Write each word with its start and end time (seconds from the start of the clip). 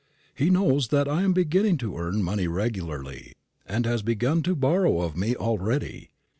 He 0.33 0.49
knows 0.49 0.87
that 0.87 1.07
I 1.07 1.21
am 1.21 1.31
beginning 1.31 1.77
to 1.77 1.95
earn 1.95 2.23
money 2.23 2.47
regularly, 2.47 3.33
and 3.67 3.85
has 3.85 4.01
begun 4.01 4.41
to 4.41 4.55
borrow 4.55 5.01
of 5.01 5.15
me 5.15 5.35
already. 5.35 6.09